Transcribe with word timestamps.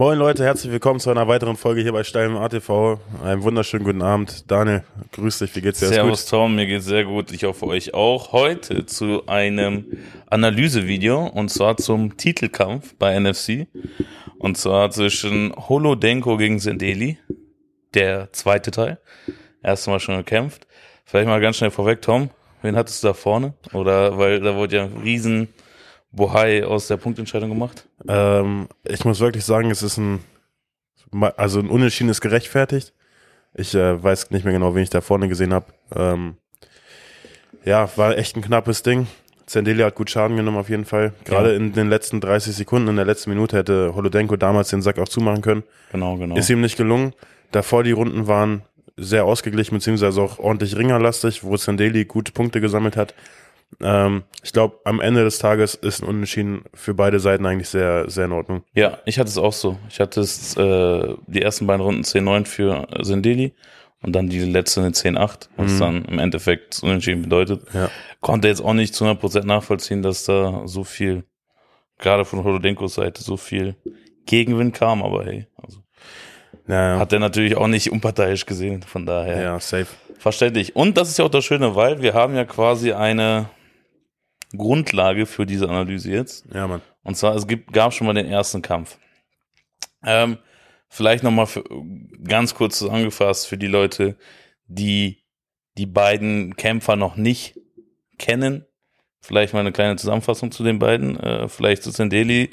Moin 0.00 0.18
Leute, 0.18 0.44
herzlich 0.44 0.72
willkommen 0.72 0.98
zu 0.98 1.10
einer 1.10 1.28
weiteren 1.28 1.58
Folge 1.58 1.82
hier 1.82 1.92
bei 1.92 2.04
Steilem 2.04 2.34
ATV. 2.34 2.98
Einen 3.22 3.42
wunderschönen 3.42 3.84
guten 3.84 4.00
Abend. 4.00 4.50
Daniel, 4.50 4.82
grüß 5.12 5.40
dich, 5.40 5.54
wie 5.54 5.60
geht's 5.60 5.80
dir? 5.80 5.88
Servus 5.88 6.24
Tom, 6.24 6.54
mir 6.54 6.66
geht's 6.66 6.86
sehr 6.86 7.04
gut. 7.04 7.30
Ich 7.32 7.44
hoffe 7.44 7.66
euch 7.66 7.92
auch. 7.92 8.32
Heute 8.32 8.86
zu 8.86 9.26
einem 9.26 9.84
Analysevideo 10.30 11.26
und 11.26 11.50
zwar 11.50 11.76
zum 11.76 12.16
Titelkampf 12.16 12.94
bei 12.98 13.20
NFC. 13.20 13.66
Und 14.38 14.56
zwar 14.56 14.90
zwischen 14.90 15.52
Holodenko 15.68 16.38
gegen 16.38 16.60
Sendeli, 16.60 17.18
der 17.92 18.32
zweite 18.32 18.70
Teil. 18.70 19.00
Erstmal 19.62 20.00
schon 20.00 20.16
gekämpft. 20.16 20.66
Vielleicht 21.04 21.28
mal 21.28 21.42
ganz 21.42 21.58
schnell 21.58 21.70
vorweg, 21.70 22.00
Tom. 22.00 22.30
Wen 22.62 22.74
hattest 22.74 23.02
du 23.02 23.08
da 23.08 23.12
vorne? 23.12 23.52
Oder, 23.74 24.16
weil 24.16 24.40
da 24.40 24.56
wurde 24.56 24.76
ja 24.76 24.84
ein 24.84 24.96
riesen 25.02 25.48
Bohai 26.10 26.64
aus 26.64 26.88
der 26.88 26.96
Punktentscheidung 26.96 27.50
gemacht? 27.50 27.84
Ähm, 28.08 28.68
ich 28.84 29.04
muss 29.04 29.20
wirklich 29.20 29.44
sagen, 29.44 29.70
es 29.70 29.82
ist 29.82 29.98
ein, 29.98 30.20
also 31.36 31.60
ein 31.60 31.68
Unentschieden 31.68 32.10
ist 32.10 32.20
gerechtfertigt. 32.20 32.92
Ich 33.54 33.74
äh, 33.74 34.02
weiß 34.02 34.30
nicht 34.30 34.44
mehr 34.44 34.54
genau, 34.54 34.74
wen 34.74 34.82
ich 34.82 34.90
da 34.90 35.00
vorne 35.00 35.28
gesehen 35.28 35.52
habe. 35.52 35.66
Ähm, 35.94 36.36
ja, 37.64 37.90
war 37.96 38.16
echt 38.16 38.36
ein 38.36 38.42
knappes 38.42 38.82
Ding. 38.82 39.06
Zendeli 39.46 39.82
hat 39.82 39.96
gut 39.96 40.08
Schaden 40.08 40.36
genommen 40.36 40.58
auf 40.58 40.68
jeden 40.68 40.84
Fall. 40.84 41.12
Gerade 41.24 41.50
ja. 41.50 41.56
in 41.56 41.72
den 41.72 41.88
letzten 41.88 42.20
30 42.20 42.54
Sekunden, 42.54 42.88
in 42.88 42.96
der 42.96 43.04
letzten 43.04 43.30
Minute 43.30 43.56
hätte 43.56 43.94
Holodenko 43.96 44.36
damals 44.36 44.70
den 44.70 44.80
Sack 44.80 44.98
auch 45.00 45.08
zumachen 45.08 45.42
können. 45.42 45.64
Genau, 45.90 46.16
genau. 46.16 46.36
Ist 46.36 46.48
ihm 46.50 46.60
nicht 46.60 46.76
gelungen. 46.76 47.14
Davor 47.50 47.82
die 47.82 47.90
Runden 47.90 48.28
waren 48.28 48.62
sehr 48.96 49.24
ausgeglichen, 49.24 49.74
beziehungsweise 49.74 50.20
auch 50.22 50.38
ordentlich 50.38 50.76
ringerlastig, 50.76 51.42
wo 51.42 51.56
Zendeli 51.56 52.04
gute 52.04 52.30
Punkte 52.30 52.60
gesammelt 52.60 52.96
hat. 52.96 53.14
Ähm, 53.80 54.24
ich 54.42 54.52
glaube, 54.52 54.78
am 54.84 55.00
Ende 55.00 55.24
des 55.24 55.38
Tages 55.38 55.74
ist 55.74 56.02
ein 56.02 56.08
Unentschieden 56.08 56.64
für 56.74 56.94
beide 56.94 57.20
Seiten 57.20 57.46
eigentlich 57.46 57.68
sehr, 57.68 58.10
sehr 58.10 58.26
in 58.26 58.32
Ordnung. 58.32 58.62
Ja, 58.74 58.98
ich 59.04 59.18
hatte 59.18 59.28
es 59.28 59.38
auch 59.38 59.52
so. 59.52 59.78
Ich 59.88 60.00
hatte 60.00 60.20
es 60.20 60.56
äh, 60.56 61.14
die 61.26 61.42
ersten 61.42 61.66
beiden 61.66 61.82
Runden 61.82 62.02
10-9 62.02 62.46
für 62.46 62.88
Sendeli 63.00 63.54
und 64.02 64.14
dann 64.14 64.28
die 64.28 64.40
letzte 64.40 64.80
eine 64.80 64.90
10-8, 64.90 65.48
was 65.56 65.72
mhm. 65.72 65.78
dann 65.78 66.04
im 66.06 66.18
Endeffekt 66.18 66.82
Unentschieden 66.82 67.22
bedeutet. 67.22 67.62
Ja. 67.72 67.90
Konnte 68.20 68.48
jetzt 68.48 68.62
auch 68.62 68.74
nicht 68.74 68.94
zu 68.94 69.04
100% 69.04 69.44
nachvollziehen, 69.44 70.02
dass 70.02 70.24
da 70.24 70.62
so 70.66 70.84
viel, 70.84 71.24
gerade 71.98 72.24
von 72.24 72.44
Holodenkos 72.44 72.94
Seite, 72.94 73.22
so 73.22 73.36
viel 73.36 73.76
Gegenwind 74.26 74.74
kam, 74.74 75.02
aber 75.02 75.24
hey, 75.24 75.46
also 75.62 75.80
ja, 76.68 76.94
ja. 76.94 76.98
hat 76.98 77.12
er 77.12 77.18
natürlich 77.18 77.56
auch 77.56 77.66
nicht 77.66 77.90
unparteiisch 77.90 78.46
gesehen, 78.46 78.82
von 78.82 79.06
daher. 79.06 79.42
Ja, 79.42 79.60
safe. 79.60 79.88
Verständlich. 80.18 80.76
Und 80.76 80.96
das 80.96 81.08
ist 81.08 81.18
ja 81.18 81.24
auch 81.24 81.30
das 81.30 81.44
Schöne, 81.44 81.74
weil 81.74 82.02
wir 82.02 82.14
haben 82.14 82.36
ja 82.36 82.44
quasi 82.44 82.92
eine 82.92 83.48
Grundlage 84.56 85.26
für 85.26 85.46
diese 85.46 85.68
Analyse 85.68 86.10
jetzt. 86.10 86.46
Ja, 86.52 86.66
Mann. 86.66 86.82
Und 87.02 87.16
zwar, 87.16 87.34
es 87.34 87.46
gibt, 87.46 87.72
gab 87.72 87.92
schon 87.92 88.06
mal 88.06 88.14
den 88.14 88.26
ersten 88.26 88.62
Kampf. 88.62 88.98
Ähm, 90.04 90.38
vielleicht 90.88 91.22
nochmal 91.22 91.46
ganz 92.24 92.54
kurz 92.54 92.78
zusammengefasst 92.78 93.46
für 93.46 93.58
die 93.58 93.66
Leute, 93.66 94.16
die 94.66 95.22
die 95.78 95.86
beiden 95.86 96.56
Kämpfer 96.56 96.96
noch 96.96 97.16
nicht 97.16 97.58
kennen. 98.18 98.66
Vielleicht 99.20 99.52
mal 99.52 99.60
eine 99.60 99.72
kleine 99.72 99.96
Zusammenfassung 99.96 100.50
zu 100.50 100.64
den 100.64 100.78
beiden. 100.78 101.18
Äh, 101.20 101.48
vielleicht 101.48 101.82
zu 101.82 101.92
Zendeli. 101.92 102.50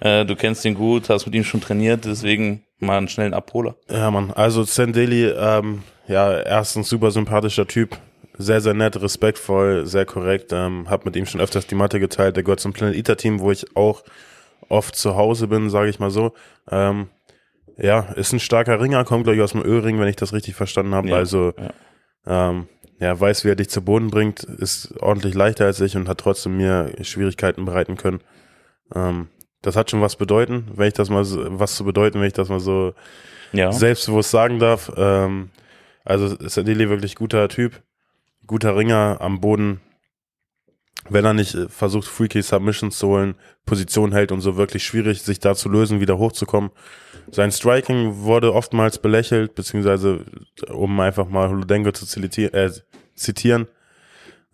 Äh, 0.00 0.24
du 0.24 0.36
kennst 0.36 0.64
ihn 0.64 0.74
gut, 0.74 1.08
hast 1.08 1.26
mit 1.26 1.34
ihm 1.34 1.44
schon 1.44 1.60
trainiert, 1.60 2.04
deswegen 2.04 2.64
mal 2.78 2.98
einen 2.98 3.08
schnellen 3.08 3.34
Abholer. 3.34 3.76
Ja, 3.88 4.10
Mann. 4.10 4.30
Also 4.32 4.64
Zendeli, 4.64 5.26
ähm, 5.26 5.82
ja, 6.08 6.40
erstens 6.40 6.88
super 6.88 7.10
sympathischer 7.10 7.66
Typ 7.66 7.98
sehr, 8.42 8.60
sehr 8.60 8.74
nett, 8.74 9.00
respektvoll, 9.00 9.86
sehr 9.86 10.04
korrekt. 10.04 10.52
Ähm, 10.52 10.88
hab 10.88 11.04
mit 11.04 11.16
ihm 11.16 11.26
schon 11.26 11.40
öfters 11.40 11.66
die 11.66 11.74
Matte 11.74 12.00
geteilt. 12.00 12.36
Der 12.36 12.42
gehört 12.42 12.60
zum 12.60 12.72
Planet 12.72 12.96
Eater 12.96 13.16
Team, 13.16 13.40
wo 13.40 13.50
ich 13.50 13.76
auch 13.76 14.02
oft 14.68 14.96
zu 14.96 15.16
Hause 15.16 15.48
bin, 15.48 15.70
sage 15.70 15.90
ich 15.90 15.98
mal 15.98 16.10
so. 16.10 16.32
Ähm, 16.70 17.08
ja, 17.78 18.00
ist 18.16 18.32
ein 18.32 18.40
starker 18.40 18.80
Ringer, 18.80 19.04
kommt 19.04 19.24
glaube 19.24 19.36
ich 19.36 19.42
aus 19.42 19.52
dem 19.52 19.62
Ölring, 19.62 19.98
wenn 19.98 20.08
ich 20.08 20.16
das 20.16 20.32
richtig 20.32 20.54
verstanden 20.54 20.94
habe. 20.94 21.08
Ja, 21.08 21.16
also 21.16 21.54
ja. 21.56 22.50
Ähm, 22.50 22.68
ja, 22.98 23.18
weiß, 23.18 23.44
wie 23.44 23.48
er 23.48 23.56
dich 23.56 23.68
zu 23.70 23.82
Boden 23.82 24.10
bringt, 24.10 24.44
ist 24.44 24.94
ordentlich 25.00 25.34
leichter 25.34 25.64
als 25.66 25.80
ich 25.80 25.96
und 25.96 26.08
hat 26.08 26.18
trotzdem 26.18 26.56
mir 26.56 26.92
Schwierigkeiten 27.02 27.64
bereiten 27.64 27.96
können. 27.96 28.20
Ähm, 28.94 29.28
das 29.60 29.74
hat 29.76 29.90
schon 29.90 30.00
was 30.00 30.16
bedeuten, 30.16 30.68
wenn 30.74 30.88
ich 30.88 30.94
das 30.94 31.10
mal 31.10 31.24
so, 31.24 31.44
was 31.58 31.74
zu 31.74 31.84
bedeuten, 31.84 32.20
wenn 32.20 32.26
ich 32.26 32.32
das 32.32 32.48
mal 32.48 32.60
so 32.60 32.94
ja. 33.52 33.72
selbstbewusst 33.72 34.30
sagen 34.30 34.58
darf. 34.58 34.92
Ähm, 34.96 35.50
also 36.04 36.36
ist 36.36 36.58
Adeli 36.58 36.88
wirklich 36.88 37.16
guter 37.16 37.48
Typ 37.48 37.82
guter 38.46 38.76
Ringer 38.76 39.18
am 39.20 39.40
Boden, 39.40 39.80
wenn 41.08 41.24
er 41.24 41.34
nicht 41.34 41.54
äh, 41.54 41.68
versucht, 41.68 42.06
Freaky 42.06 42.42
Submissions 42.42 42.98
zu 42.98 43.08
holen, 43.08 43.34
Position 43.66 44.12
hält 44.12 44.32
und 44.32 44.40
so 44.40 44.56
wirklich 44.56 44.84
schwierig, 44.84 45.22
sich 45.22 45.40
da 45.40 45.54
zu 45.54 45.68
lösen, 45.68 46.00
wieder 46.00 46.18
hochzukommen. 46.18 46.70
Sein 47.30 47.52
Striking 47.52 48.18
wurde 48.18 48.52
oftmals 48.52 48.98
belächelt, 48.98 49.54
beziehungsweise, 49.54 50.24
um 50.68 50.98
einfach 51.00 51.28
mal 51.28 51.48
Holodenko 51.48 51.92
zu 51.92 52.20
äh, 52.20 52.70
zitieren, 53.14 53.68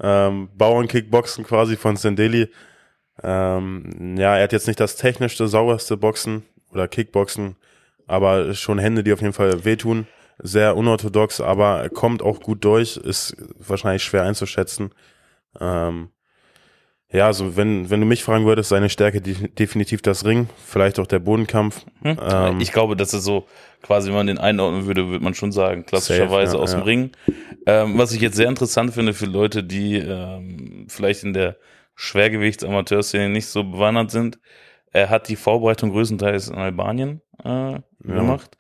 ähm, 0.01 0.49
Bauernkickboxen 0.57 1.45
quasi 1.45 1.77
von 1.77 1.97
Sendeli. 1.97 2.49
Ähm, 3.23 4.17
ja, 4.17 4.37
er 4.37 4.45
hat 4.45 4.53
jetzt 4.53 4.69
nicht 4.69 4.81
das 4.81 4.97
technischste, 4.97 5.49
sauberste 5.49 5.97
Boxen 5.97 6.45
oder 6.71 6.87
Kickboxen, 6.87 7.57
aber 8.07 8.55
schon 8.55 8.79
Hände, 8.79 9.03
die 9.03 9.13
auf 9.13 9.21
jeden 9.21 9.33
Fall 9.33 9.65
wehtun 9.65 10.07
sehr 10.39 10.77
unorthodox, 10.77 11.41
aber 11.41 11.89
kommt 11.89 12.23
auch 12.23 12.41
gut 12.41 12.65
durch, 12.65 12.97
ist 12.97 13.37
wahrscheinlich 13.59 14.03
schwer 14.03 14.23
einzuschätzen. 14.23 14.91
Ähm, 15.61 16.11
ja, 17.11 17.27
also 17.27 17.57
wenn, 17.57 17.89
wenn 17.89 18.01
du 18.01 18.07
mich 18.07 18.23
fragen 18.23 18.45
würdest, 18.45 18.69
seine 18.69 18.91
Stärke 18.91 19.23
definitiv 19.23 20.03
das 20.03 20.27
Ring, 20.27 20.49
vielleicht 20.67 20.99
auch 20.99 21.07
der 21.07 21.21
Bodenkampf. 21.21 21.87
Hm. 22.03 22.19
Ähm, 22.23 22.61
ich 22.61 22.71
glaube, 22.71 22.97
dass 22.97 23.15
es 23.15 23.25
so 23.25 23.47
quasi, 23.83 24.09
wenn 24.09 24.17
man 24.17 24.27
den 24.27 24.39
einordnen 24.39 24.87
würde, 24.87 25.09
würde 25.09 25.25
man 25.25 25.35
schon 25.35 25.51
sagen, 25.51 25.87
klassischerweise 25.87 26.53
safe, 26.53 26.59
ja, 26.59 26.63
aus 26.63 26.73
ja. 26.73 26.79
dem 26.79 26.85
Ring. 26.85 27.11
Ähm, 27.67 27.99
was 27.99 28.13
ich 28.13 28.21
jetzt 28.21 28.37
sehr 28.37 28.49
interessant 28.49 28.93
finde 28.93 29.15
für 29.15 29.27
Leute, 29.27 29.65
die 29.65 29.97
ähm, 29.97 30.87
vielleicht 30.89 31.25
in 31.25 31.33
der 31.33 31.57
Schwergewichts-Amateurszene 31.95 33.31
nicht 33.31 33.47
so 33.47 33.65
bewandert 33.65 34.11
sind, 34.11 34.39
er 34.93 35.09
hat 35.09 35.29
die 35.29 35.37
Vorbereitung 35.37 35.91
größtenteils 35.91 36.49
in 36.49 36.57
Albanien 36.57 37.23
äh, 37.43 37.49
ja. 37.49 37.83
gemacht 38.05 38.59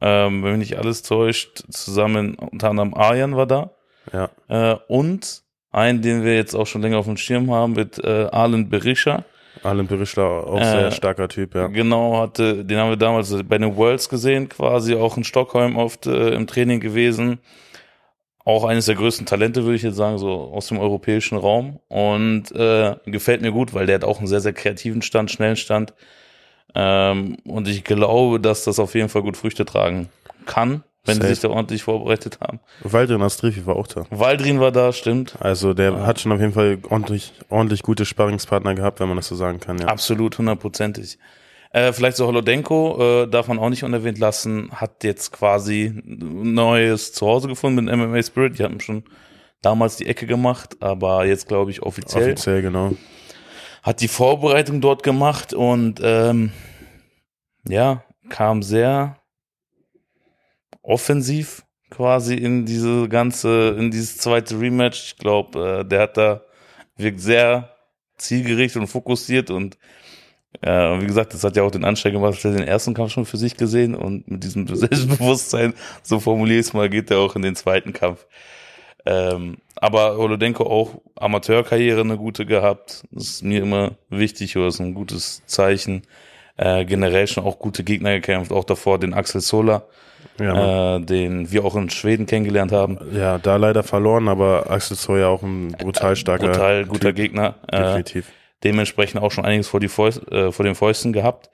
ähm, 0.00 0.42
wenn 0.42 0.58
mich 0.58 0.70
nicht 0.70 0.78
alles 0.78 1.02
täuscht, 1.02 1.64
zusammen, 1.70 2.34
unter 2.34 2.70
anderem 2.70 2.94
Arjan 2.94 3.36
war 3.36 3.46
da. 3.46 3.70
Ja. 4.12 4.30
Äh, 4.48 4.78
und 4.88 5.42
einen, 5.70 6.02
den 6.02 6.24
wir 6.24 6.34
jetzt 6.34 6.54
auch 6.54 6.66
schon 6.66 6.82
länger 6.82 6.98
auf 6.98 7.06
dem 7.06 7.16
Schirm 7.16 7.50
haben, 7.50 7.74
mit 7.74 8.02
äh, 8.02 8.26
Arlen 8.30 8.68
Berisha. 8.68 9.24
Arlen 9.62 9.86
Berisha, 9.86 10.22
auch 10.22 10.60
äh, 10.60 10.64
sehr 10.64 10.90
starker 10.90 11.28
Typ, 11.28 11.54
ja. 11.54 11.68
Genau, 11.68 12.18
hatte, 12.18 12.64
den 12.64 12.78
haben 12.78 12.90
wir 12.90 12.96
damals 12.96 13.34
bei 13.44 13.58
den 13.58 13.76
Worlds 13.76 14.08
gesehen, 14.08 14.48
quasi 14.48 14.94
auch 14.94 15.16
in 15.16 15.24
Stockholm 15.24 15.76
oft 15.76 16.06
äh, 16.06 16.30
im 16.30 16.46
Training 16.46 16.80
gewesen. 16.80 17.38
Auch 18.42 18.64
eines 18.64 18.86
der 18.86 18.94
größten 18.94 19.26
Talente, 19.26 19.64
würde 19.64 19.76
ich 19.76 19.82
jetzt 19.82 19.96
sagen, 19.96 20.18
so 20.18 20.30
aus 20.30 20.68
dem 20.68 20.78
europäischen 20.78 21.36
Raum. 21.36 21.78
Und 21.88 22.50
äh, 22.52 22.96
gefällt 23.04 23.42
mir 23.42 23.52
gut, 23.52 23.74
weil 23.74 23.86
der 23.86 23.96
hat 23.96 24.04
auch 24.04 24.18
einen 24.18 24.26
sehr, 24.26 24.40
sehr 24.40 24.54
kreativen 24.54 25.02
Stand, 25.02 25.30
schnellen 25.30 25.56
Stand. 25.56 25.92
Ähm, 26.74 27.36
und 27.44 27.68
ich 27.68 27.84
glaube, 27.84 28.40
dass 28.40 28.64
das 28.64 28.78
auf 28.78 28.94
jeden 28.94 29.08
Fall 29.08 29.22
gut 29.22 29.36
Früchte 29.36 29.64
tragen 29.64 30.08
kann, 30.46 30.82
wenn 31.04 31.16
Safe. 31.16 31.28
sie 31.28 31.34
sich 31.34 31.42
da 31.42 31.48
ordentlich 31.48 31.82
vorbereitet 31.82 32.38
haben. 32.40 32.60
Waldrin 32.82 33.22
Astrifi 33.22 33.66
war 33.66 33.76
auch 33.76 33.86
da. 33.86 34.06
Waldrin 34.10 34.60
war 34.60 34.72
da, 34.72 34.92
stimmt. 34.92 35.36
Also 35.40 35.74
der 35.74 35.92
ja. 35.92 36.06
hat 36.06 36.20
schon 36.20 36.32
auf 36.32 36.40
jeden 36.40 36.52
Fall 36.52 36.78
ordentlich, 36.88 37.32
ordentlich 37.48 37.82
gute 37.82 38.04
Sparringspartner 38.04 38.74
gehabt, 38.74 39.00
wenn 39.00 39.08
man 39.08 39.16
das 39.16 39.28
so 39.28 39.34
sagen 39.34 39.60
kann. 39.60 39.78
Ja. 39.78 39.86
Absolut, 39.86 40.38
hundertprozentig. 40.38 41.18
Äh, 41.72 41.92
vielleicht 41.92 42.16
so 42.16 42.26
Holodenko, 42.26 43.22
äh, 43.22 43.26
darf 43.28 43.46
man 43.46 43.58
auch 43.58 43.68
nicht 43.68 43.84
unerwähnt 43.84 44.18
lassen, 44.18 44.70
hat 44.72 45.04
jetzt 45.04 45.30
quasi 45.30 45.86
ein 45.86 46.54
neues 46.54 47.12
Zuhause 47.12 47.46
gefunden 47.46 47.84
mit 47.84 47.96
MMA 47.96 48.22
Spirit. 48.22 48.58
Die 48.58 48.64
hatten 48.64 48.80
schon 48.80 49.04
damals 49.62 49.96
die 49.96 50.06
Ecke 50.06 50.26
gemacht, 50.26 50.76
aber 50.80 51.26
jetzt 51.26 51.46
glaube 51.46 51.70
ich 51.70 51.82
offiziell. 51.82 52.24
Offiziell, 52.24 52.62
genau 52.62 52.92
hat 53.82 54.00
die 54.00 54.08
Vorbereitung 54.08 54.80
dort 54.80 55.02
gemacht 55.02 55.54
und 55.54 56.00
ähm, 56.02 56.52
ja, 57.68 58.04
kam 58.28 58.62
sehr 58.62 59.16
offensiv 60.82 61.64
quasi 61.90 62.34
in 62.34 62.66
diese 62.66 63.08
ganze, 63.08 63.76
in 63.78 63.90
dieses 63.90 64.18
zweite 64.18 64.58
Rematch. 64.58 65.12
Ich 65.12 65.16
glaube, 65.18 65.80
äh, 65.80 65.84
der 65.84 66.02
hat 66.02 66.16
da 66.16 66.42
wirkt 66.96 67.20
sehr 67.20 67.74
zielgerichtet 68.16 68.82
und 68.82 68.88
fokussiert 68.88 69.50
und 69.50 69.78
äh, 70.62 71.00
wie 71.00 71.06
gesagt, 71.06 71.32
das 71.32 71.44
hat 71.44 71.56
ja 71.56 71.62
auch 71.62 71.70
den 71.70 71.84
Anschein 71.84 72.12
gemacht, 72.12 72.34
dass 72.34 72.44
er 72.44 72.52
den 72.52 72.66
ersten 72.66 72.92
Kampf 72.92 73.12
schon 73.12 73.24
für 73.24 73.36
sich 73.36 73.56
gesehen 73.56 73.94
und 73.94 74.28
mit 74.30 74.44
diesem 74.44 74.66
Selbstbewusstsein, 74.74 75.74
so 76.02 76.20
formuliere 76.20 76.60
ich 76.60 76.66
es 76.66 76.72
mal, 76.72 76.90
geht 76.90 77.10
er 77.10 77.18
auch 77.18 77.36
in 77.36 77.42
den 77.42 77.56
zweiten 77.56 77.92
Kampf. 77.92 78.26
Ähm, 79.06 79.58
aber 79.76 80.16
Holodenko 80.16 80.64
auch 80.64 81.00
Amateurkarriere 81.16 82.00
eine 82.00 82.16
gute 82.16 82.44
gehabt. 82.46 83.04
Das 83.10 83.24
ist 83.24 83.44
mir 83.44 83.62
immer 83.62 83.92
wichtig 84.08 84.56
oder 84.56 84.68
ist 84.68 84.80
ein 84.80 84.94
gutes 84.94 85.42
Zeichen. 85.46 86.02
Äh, 86.56 86.84
generell 86.84 87.26
schon 87.26 87.44
auch 87.44 87.58
gute 87.58 87.84
Gegner 87.84 88.12
gekämpft, 88.12 88.52
auch 88.52 88.64
davor 88.64 88.98
den 88.98 89.14
Axel 89.14 89.40
Sola, 89.40 89.84
ja, 90.38 90.96
äh, 90.96 91.00
den 91.00 91.50
wir 91.50 91.64
auch 91.64 91.74
in 91.74 91.88
Schweden 91.88 92.26
kennengelernt 92.26 92.70
haben. 92.70 92.98
Ja, 93.14 93.38
da 93.38 93.56
leider 93.56 93.82
verloren, 93.82 94.28
aber 94.28 94.70
Axel 94.70 94.94
Sola 94.94 95.28
auch 95.28 95.42
ein 95.42 95.72
brutal 95.72 96.16
starker, 96.16 96.48
brutal 96.48 96.84
guter 96.84 97.08
typ. 97.08 97.16
Gegner. 97.16 97.54
Äh, 97.68 97.78
Definitiv. 97.78 98.26
dementsprechend 98.62 99.22
auch 99.22 99.30
schon 99.30 99.46
einiges 99.46 99.68
vor, 99.68 99.80
die 99.80 99.88
Fäust, 99.88 100.30
äh, 100.30 100.52
vor 100.52 100.66
den 100.66 100.74
Fäusten 100.74 101.14
gehabt. 101.14 101.48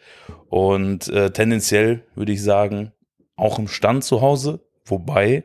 Und 0.49 1.07
äh, 1.07 1.31
tendenziell 1.31 2.03
würde 2.17 2.33
ich 2.33 2.43
sagen, 2.43 2.91
auch 3.37 3.61
im 3.61 3.69
Stand 3.69 4.03
zu 4.03 4.23
Hause, 4.23 4.59
wobei 4.85 5.45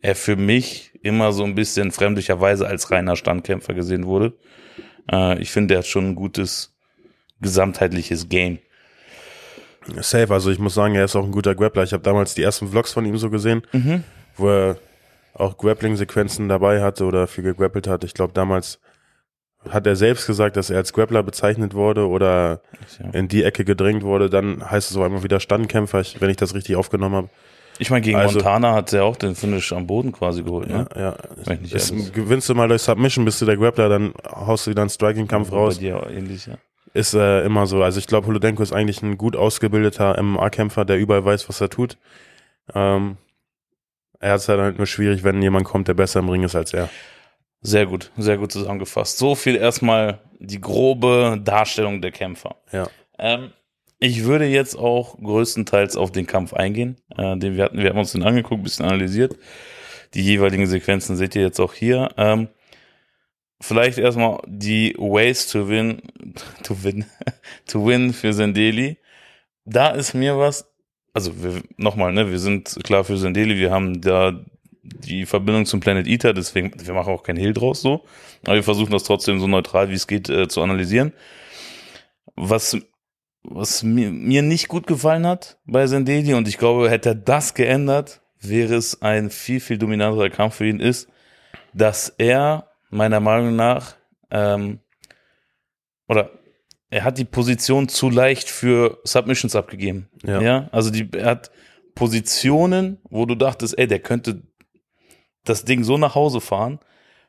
er 0.00 0.14
für 0.14 0.36
mich 0.36 0.91
immer 1.02 1.32
so 1.32 1.44
ein 1.44 1.54
bisschen 1.54 1.90
fremdlicherweise 1.92 2.66
als 2.66 2.90
reiner 2.90 3.16
Standkämpfer 3.16 3.74
gesehen 3.74 4.06
wurde. 4.06 4.32
Äh, 5.10 5.38
ich 5.40 5.50
finde, 5.50 5.74
er 5.74 5.78
hat 5.78 5.86
schon 5.86 6.10
ein 6.10 6.14
gutes 6.14 6.74
gesamtheitliches 7.40 8.28
Game. 8.28 8.58
Safe, 10.00 10.32
also 10.32 10.50
ich 10.50 10.58
muss 10.60 10.74
sagen, 10.74 10.94
er 10.94 11.04
ist 11.04 11.16
auch 11.16 11.24
ein 11.24 11.32
guter 11.32 11.54
Grappler. 11.56 11.82
Ich 11.82 11.92
habe 11.92 12.04
damals 12.04 12.34
die 12.34 12.42
ersten 12.42 12.68
Vlogs 12.68 12.92
von 12.92 13.04
ihm 13.04 13.16
so 13.18 13.30
gesehen, 13.30 13.62
Mhm. 13.72 14.04
wo 14.36 14.48
er 14.48 14.76
auch 15.34 15.56
Grappling-Sequenzen 15.58 16.48
dabei 16.48 16.80
hatte 16.82 17.04
oder 17.04 17.26
viel 17.26 17.42
gegrappelt 17.42 17.88
hat. 17.88 18.04
Ich 18.04 18.14
glaube, 18.14 18.32
damals 18.32 18.78
hat 19.68 19.86
er 19.86 19.96
selbst 19.96 20.26
gesagt, 20.26 20.56
dass 20.56 20.70
er 20.70 20.76
als 20.76 20.92
Grappler 20.92 21.22
bezeichnet 21.22 21.74
wurde 21.74 22.06
oder 22.06 22.62
in 23.12 23.28
die 23.28 23.42
Ecke 23.42 23.64
gedrängt 23.64 24.02
wurde. 24.04 24.28
Dann 24.30 24.68
heißt 24.70 24.90
es 24.90 24.96
auf 24.96 25.02
einmal 25.02 25.22
wieder 25.24 25.40
Standkämpfer, 25.40 26.02
wenn 26.20 26.30
ich 26.30 26.36
das 26.36 26.54
richtig 26.54 26.76
aufgenommen 26.76 27.14
habe. 27.16 27.28
Ich 27.78 27.90
meine, 27.90 28.02
gegen 28.02 28.18
Also- 28.18 28.34
Montana 28.38 28.74
hat 28.74 28.92
er 28.92 29.04
auch 29.04 29.16
den 29.16 29.34
Finish 29.34 29.72
am 29.72 29.86
Boden 29.86 30.12
quasi 30.12 30.42
geholt. 30.42 30.68
Ne? 30.68 30.86
Ja, 30.94 31.00
ja. 31.00 31.16
Wenn 31.44 31.64
ich 31.64 31.72
Ist, 31.74 32.12
gewinnst 32.12 32.48
du 32.48 32.54
mal 32.54 32.68
durch 32.68 32.82
Submission, 32.82 33.24
bist 33.24 33.40
du 33.40 33.46
der 33.46 33.56
Grappler, 33.56 33.88
dann 33.88 34.12
haust 34.30 34.66
du 34.66 34.70
wieder 34.70 34.82
einen 34.82 34.90
Striking-Kampf 34.90 35.50
Bei 35.50 35.56
raus. 35.56 35.78
dir 35.78 35.98
auch 35.98 36.08
ähnlich, 36.10 36.46
ja. 36.46 36.54
Ist 36.94 37.14
äh, 37.14 37.44
immer 37.44 37.66
so. 37.66 37.82
Also 37.82 37.98
ich 37.98 38.06
glaube, 38.06 38.26
Holodenko 38.26 38.62
ist 38.62 38.72
eigentlich 38.72 39.02
ein 39.02 39.16
gut 39.16 39.34
ausgebildeter 39.34 40.18
MMA-Kämpfer, 40.22 40.84
der 40.84 40.98
überall 40.98 41.24
weiß, 41.24 41.48
was 41.48 41.60
er 41.60 41.70
tut. 41.70 41.96
Ähm, 42.74 43.16
er 44.20 44.32
hat 44.32 44.40
es 44.40 44.48
halt 44.48 44.76
nur 44.76 44.86
schwierig, 44.86 45.24
wenn 45.24 45.40
jemand 45.42 45.64
kommt, 45.64 45.88
der 45.88 45.94
besser 45.94 46.20
im 46.20 46.28
Ring 46.28 46.42
ist 46.44 46.54
als 46.54 46.72
er. 46.74 46.90
Sehr 47.62 47.86
gut, 47.86 48.10
sehr 48.18 48.36
gut 48.38 48.52
zusammengefasst. 48.52 49.18
So 49.18 49.34
viel 49.34 49.56
erstmal 49.56 50.18
die 50.38 50.60
grobe 50.60 51.40
Darstellung 51.42 52.02
der 52.02 52.10
Kämpfer. 52.10 52.56
Ja. 52.72 52.88
Ähm, 53.18 53.52
ich 54.02 54.24
würde 54.24 54.46
jetzt 54.46 54.76
auch 54.76 55.16
größtenteils 55.20 55.96
auf 55.96 56.10
den 56.10 56.26
Kampf 56.26 56.54
eingehen, 56.54 56.96
äh, 57.16 57.36
den 57.36 57.56
wir 57.56 57.64
hatten. 57.64 57.78
Wir 57.78 57.90
haben 57.90 58.00
uns 58.00 58.10
den 58.10 58.24
angeguckt, 58.24 58.60
ein 58.60 58.64
bisschen 58.64 58.84
analysiert. 58.84 59.38
Die 60.14 60.22
jeweiligen 60.22 60.66
Sequenzen 60.66 61.14
seht 61.14 61.36
ihr 61.36 61.42
jetzt 61.42 61.60
auch 61.60 61.72
hier. 61.72 62.08
Ähm, 62.16 62.48
vielleicht 63.60 63.98
erstmal 63.98 64.40
die 64.48 64.96
Ways 64.98 65.46
to 65.46 65.68
win, 65.68 66.02
to 66.64 66.82
win, 66.82 67.04
to 67.68 67.86
win 67.86 68.12
für 68.12 68.32
Sendeli. 68.32 68.96
Da 69.64 69.90
ist 69.90 70.14
mir 70.14 70.36
was, 70.36 70.68
also 71.14 71.32
nochmal, 71.76 72.12
ne, 72.12 72.28
wir 72.28 72.40
sind 72.40 72.80
klar 72.82 73.04
für 73.04 73.16
Sendeli, 73.16 73.56
wir 73.56 73.70
haben 73.70 74.00
da 74.00 74.44
die 74.82 75.26
Verbindung 75.26 75.64
zum 75.64 75.78
Planet 75.78 76.08
Eater, 76.08 76.34
deswegen, 76.34 76.72
wir 76.76 76.92
machen 76.92 77.12
auch 77.12 77.22
kein 77.22 77.36
Hehl 77.36 77.52
draus 77.52 77.82
so, 77.82 78.04
aber 78.44 78.56
wir 78.56 78.64
versuchen 78.64 78.90
das 78.90 79.04
trotzdem 79.04 79.38
so 79.38 79.46
neutral 79.46 79.90
wie 79.90 79.94
es 79.94 80.08
geht 80.08 80.28
äh, 80.28 80.48
zu 80.48 80.60
analysieren. 80.60 81.12
Was, 82.34 82.76
was 83.42 83.82
mir, 83.82 84.10
mir 84.10 84.42
nicht 84.42 84.68
gut 84.68 84.86
gefallen 84.86 85.26
hat 85.26 85.58
bei 85.66 85.86
Sendeli 85.86 86.34
und 86.34 86.48
ich 86.48 86.58
glaube, 86.58 86.90
hätte 86.90 87.10
er 87.10 87.14
das 87.14 87.54
geändert, 87.54 88.20
wäre 88.40 88.74
es 88.74 89.02
ein 89.02 89.30
viel, 89.30 89.60
viel 89.60 89.78
dominanterer 89.78 90.30
Kampf 90.30 90.56
für 90.56 90.66
ihn 90.66 90.80
ist, 90.80 91.08
dass 91.72 92.08
er 92.18 92.68
meiner 92.90 93.20
Meinung 93.20 93.56
nach 93.56 93.96
ähm, 94.30 94.80
oder 96.08 96.30
er 96.90 97.04
hat 97.04 97.16
die 97.16 97.24
Position 97.24 97.88
zu 97.88 98.10
leicht 98.10 98.50
für 98.50 99.00
Submissions 99.04 99.56
abgegeben. 99.56 100.10
Ja. 100.24 100.42
Ja, 100.42 100.68
also 100.72 100.90
die, 100.90 101.08
er 101.12 101.26
hat 101.26 101.50
Positionen, 101.94 102.98
wo 103.08 103.24
du 103.24 103.34
dachtest, 103.34 103.78
ey, 103.78 103.86
der 103.86 104.00
könnte 104.00 104.42
das 105.44 105.64
Ding 105.64 105.84
so 105.84 105.96
nach 105.96 106.14
Hause 106.14 106.40
fahren, 106.40 106.80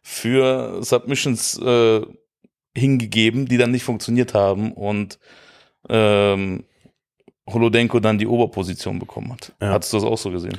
für 0.02 0.84
Submissions 0.84 1.58
äh, 1.60 2.02
hingegeben, 2.76 3.46
die 3.46 3.58
dann 3.58 3.72
nicht 3.72 3.84
funktioniert 3.84 4.34
haben 4.34 4.74
und 4.74 5.18
ähm, 5.90 6.64
Holodenko 7.48 8.00
dann 8.00 8.18
die 8.18 8.28
Oberposition 8.28 9.00
bekommen 9.00 9.32
hat. 9.34 9.52
Ja. 9.62 9.72
Hattest 9.72 9.92
du 9.94 9.98
das 9.98 10.06
auch 10.06 10.18
so 10.18 10.32
gesehen? 10.32 10.58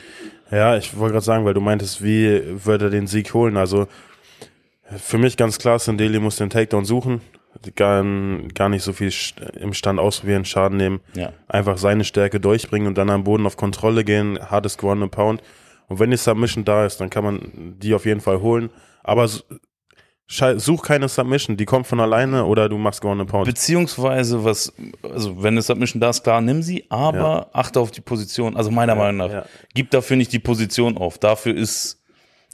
Ja, 0.50 0.76
ich 0.76 0.97
wollte 0.99 1.15
gerade 1.15 1.25
sagen, 1.25 1.44
weil 1.44 1.55
du 1.55 1.61
meintest, 1.61 2.03
wie 2.05 2.43
würde 2.65 2.87
er 2.87 2.91
den 2.91 3.06
Sieg 3.06 3.32
holen? 3.35 3.56
Also 3.56 3.87
für 4.97 5.17
mich 5.19 5.37
ganz 5.37 5.59
klar, 5.59 5.79
Sandeli 5.79 6.19
muss 6.21 6.37
den 6.37 6.50
Takedown 6.50 6.85
suchen, 6.85 7.23
gar, 7.75 8.05
gar 8.55 8.69
nicht 8.69 8.82
so 8.82 8.93
viel 8.93 9.11
im 9.59 9.73
Stand 9.73 9.99
ausprobieren, 9.99 10.44
Schaden 10.44 10.76
nehmen, 10.76 11.00
Ja. 11.15 11.32
einfach 11.49 11.79
seine 11.79 12.05
Stärke 12.05 12.38
durchbringen 12.38 12.87
und 12.88 12.99
dann 12.99 13.09
am 13.09 13.25
Boden 13.25 13.47
auf 13.47 13.56
Kontrolle 13.56 14.05
gehen, 14.05 14.38
hartes 14.50 14.77
Ground 14.77 15.03
and 15.03 15.11
Pound. 15.11 15.43
Und 15.88 15.99
wenn 16.00 16.11
die 16.11 16.17
Submission 16.19 16.65
da 16.65 16.85
ist, 16.85 16.99
dann 17.00 17.09
kann 17.11 17.25
man 17.25 17.75
die 17.79 17.94
auf 17.94 18.05
jeden 18.05 18.20
Fall 18.20 18.41
holen. 18.41 18.70
Aber 19.03 19.29
such 20.26 20.82
keine 20.82 21.09
Submission, 21.09 21.56
die 21.56 21.65
kommt 21.65 21.87
von 21.87 22.00
alleine 22.00 22.44
oder 22.47 22.69
du 22.69 22.79
machst 22.79 23.00
Ground 23.00 23.21
and 23.21 23.31
Pound. 23.31 23.47
Beziehungsweise, 23.47 24.44
was, 24.44 24.73
also 25.03 25.43
wenn 25.43 25.55
eine 25.55 25.62
Submission 25.62 26.00
da 26.00 26.11
ist, 26.11 26.23
klar, 26.25 26.41
nimm 26.41 26.62
sie, 26.62 26.85
aber 26.88 27.50
achte 27.53 27.79
auf 27.81 27.91
die 27.91 28.00
Position. 28.00 28.56
Also 28.56 28.71
meiner 28.71 28.94
Meinung 28.94 29.17
nach. 29.19 29.31
ja. 29.32 29.44
Gib 29.75 29.91
dafür 29.91 30.17
nicht 30.17 30.32
die 30.32 30.38
Position 30.38 30.97
auf. 30.97 31.19
Dafür 31.19 31.55
ist, 31.55 32.00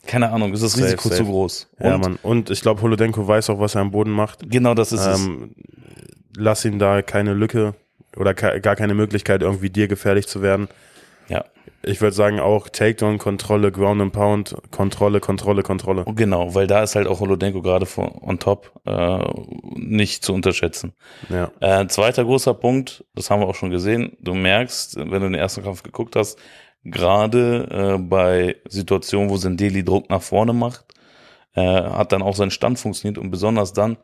keine 0.06 0.30
Ahnung, 0.32 0.52
ist 0.52 0.62
das 0.62 0.72
Safe, 0.72 0.84
Risiko 0.84 1.08
safe. 1.08 1.16
zu 1.22 1.24
groß. 1.26 1.68
ja, 1.80 1.94
Und 1.94 2.00
Mann. 2.00 2.18
Und 2.22 2.50
ich 2.50 2.60
glaube, 2.60 2.82
Holodenko 2.82 3.26
weiß 3.26 3.50
auch, 3.50 3.60
was 3.60 3.74
er 3.76 3.82
am 3.82 3.90
Boden 3.92 4.10
macht. 4.10 4.50
genau 4.50 4.74
das 4.74 4.92
ist 4.92 5.06
es. 5.06 5.24
Ähm, 5.24 5.54
lass 6.36 6.64
ihm 6.64 6.78
da 6.78 7.02
keine 7.02 7.34
Lücke 7.34 7.74
oder 8.16 8.34
gar 8.34 8.76
keine 8.76 8.94
Möglichkeit, 8.94 9.42
irgendwie 9.42 9.70
dir 9.70 9.86
gefährlich 9.86 10.26
zu 10.26 10.42
werden. 10.42 10.68
Ja. 11.30 11.44
Ich 11.82 12.02
würde 12.02 12.14
sagen 12.14 12.40
auch 12.40 12.68
Takedown, 12.68 13.16
Kontrolle, 13.16 13.72
Ground 13.72 14.02
and 14.02 14.12
Pound, 14.12 14.54
Kontrolle, 14.70 15.20
Kontrolle, 15.20 15.62
Kontrolle. 15.62 16.04
Genau, 16.14 16.54
weil 16.54 16.66
da 16.66 16.82
ist 16.82 16.94
halt 16.94 17.06
auch 17.06 17.20
Holodenko 17.20 17.62
gerade 17.62 17.86
on 17.96 18.38
top 18.38 18.72
äh, 18.84 19.18
nicht 19.76 20.22
zu 20.22 20.34
unterschätzen. 20.34 20.92
Ja, 21.30 21.50
Äh, 21.60 21.86
zweiter 21.86 22.24
großer 22.24 22.52
Punkt, 22.52 23.04
das 23.14 23.30
haben 23.30 23.40
wir 23.40 23.46
auch 23.48 23.54
schon 23.54 23.70
gesehen, 23.70 24.16
du 24.20 24.34
merkst, 24.34 24.96
wenn 24.96 25.10
du 25.10 25.20
den 25.20 25.34
ersten 25.34 25.62
Kampf 25.62 25.82
geguckt 25.82 26.16
hast, 26.16 26.38
gerade 26.84 27.96
äh, 27.96 27.98
bei 27.98 28.56
Situationen, 28.68 29.30
wo 29.30 29.36
Sendeli 29.38 29.82
Druck 29.82 30.10
nach 30.10 30.22
vorne 30.22 30.52
macht, 30.52 30.84
äh, 31.54 31.62
hat 31.62 32.12
dann 32.12 32.22
auch 32.22 32.36
sein 32.36 32.50
Stand 32.50 32.78
funktioniert 32.78 33.16
und 33.16 33.30
besonders 33.30 33.72
dann, 33.72 33.96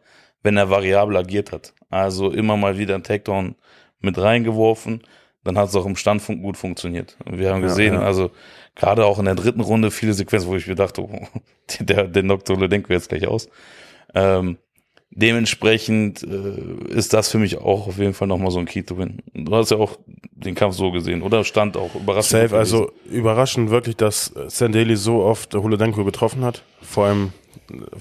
wenn 0.43 0.56
er 0.56 0.70
variabel 0.70 1.17
agiert 1.17 1.52
hat. 1.52 1.75
Also 1.90 2.31
immer 2.31 2.56
mal 2.56 2.78
wieder 2.78 2.94
ein 2.94 3.02
Takedown 3.02 3.56
mit 4.00 4.17
reingeworfen, 4.19 5.02
dann 5.47 5.57
hat 5.59 5.69
es 5.71 5.75
auch 5.75 5.87
im 5.87 5.97
Stand 5.97 6.21
fun 6.23 6.43
gut 6.43 6.57
funktioniert. 6.57 7.17
Und 7.25 7.39
wir 7.39 7.51
haben 7.51 7.63
Ja, 7.63 7.69
gesehen, 7.69 7.95
ja. 7.95 8.01
also 8.01 8.31
gerade 8.75 9.05
auch 9.07 9.19
in 9.19 9.25
der 9.25 9.35
dritten 9.35 9.61
Runde 9.61 9.91
viele 9.91 10.13
Sequenzen, 10.13 10.49
wo 10.51 10.57
ich 10.57 10.67
mir 10.67 10.75
dachte, 10.75 11.03
oh, 11.03 11.27
der, 11.81 12.05
der 12.09 12.23
knockt 12.23 12.49
Holodenko 12.51 12.93
jetzt 12.93 13.09
gleich 13.09 13.27
aus. 13.27 13.49
Ähm, 14.15 14.59
dementsprechend 15.11 16.23
äh, 16.23 16.93
ist 16.95 17.12
das 17.15 17.31
für 17.31 17.38
mich 17.38 17.59
auch 17.59 17.87
auf 17.88 17.99
jeden 17.99 18.15
Fall 18.15 18.29
nochmal 18.29 18.50
so 18.50 18.59
ein 18.59 18.67
Key 18.67 18.83
to 18.83 18.99
win. 18.99 19.23
Du 19.35 19.55
hast 19.55 19.71
ja 19.71 19.76
auch 19.79 19.99
den 20.33 20.55
Kampf 20.55 20.75
so 20.76 20.91
gesehen, 20.91 21.23
oder? 21.23 21.45
Stand 21.45 21.76
auch 21.76 21.95
überraschend. 21.95 22.43
safe. 22.43 22.57
Also 22.57 22.93
überraschend 23.11 23.71
wirklich, 23.71 23.97
dass 23.97 24.33
Sandeli 24.49 24.97
so 24.97 25.23
oft 25.23 25.55
Holodenko 25.55 26.05
getroffen 26.05 26.45
hat. 26.45 26.62
Vor 26.83 27.07
allem 27.07 27.33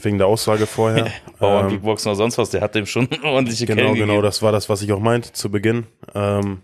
wegen 0.01 0.17
der 0.17 0.27
Aussage 0.27 0.67
vorher. 0.67 1.09
Bauern 1.39 1.65
Ähm, 1.65 1.71
Kickboxen 1.71 2.09
oder 2.09 2.17
sonst 2.17 2.37
was, 2.37 2.49
der 2.49 2.61
hat 2.61 2.75
dem 2.75 2.85
schon 2.85 3.07
ordentliche 3.23 3.65
Genau, 3.65 3.81
Kellen 3.81 3.93
genau, 3.95 4.05
gegeben. 4.07 4.23
das 4.23 4.41
war 4.41 4.51
das, 4.51 4.69
was 4.69 4.81
ich 4.81 4.91
auch 4.91 4.99
meinte 4.99 5.31
zu 5.31 5.49
Beginn. 5.49 5.85
Ähm, 6.13 6.59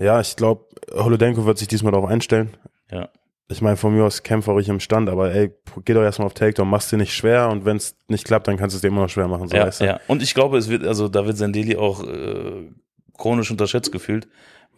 ja, 0.00 0.20
ich 0.20 0.34
glaube, 0.36 0.64
Holodenko 0.92 1.44
wird 1.46 1.58
sich 1.58 1.68
diesmal 1.68 1.92
darauf 1.92 2.08
einstellen. 2.08 2.56
Ja. 2.90 3.08
Ich 3.48 3.60
meine, 3.62 3.76
von 3.76 3.92
mir 3.94 4.04
aus 4.04 4.22
kämpfe 4.22 4.52
ruhig 4.52 4.68
im 4.68 4.78
Stand, 4.80 5.08
aber 5.08 5.32
ey, 5.34 5.50
geh 5.84 5.92
doch 5.94 6.02
erstmal 6.02 6.26
auf 6.26 6.34
Takedown, 6.34 6.68
mach's 6.68 6.88
dir 6.88 6.96
nicht 6.98 7.12
schwer 7.12 7.48
und 7.50 7.64
wenn 7.64 7.76
es 7.78 7.96
nicht 8.08 8.24
klappt, 8.24 8.46
dann 8.46 8.56
kannst 8.56 8.74
du 8.74 8.76
es 8.76 8.80
dir 8.82 8.88
immer 8.88 9.02
noch 9.02 9.08
schwer 9.08 9.26
machen. 9.28 9.48
So 9.48 9.56
Ja, 9.56 9.66
weißt 9.66 9.80
du? 9.80 9.84
ja. 9.86 10.00
Und 10.06 10.22
ich 10.22 10.34
glaube, 10.34 10.56
es 10.56 10.68
wird, 10.68 10.84
also 10.86 11.08
da 11.08 11.26
wird 11.26 11.36
Sendeli 11.36 11.76
auch 11.76 12.04
äh, 12.04 12.70
chronisch 13.18 13.50
unterschätzt 13.50 13.90
gefühlt, 13.90 14.28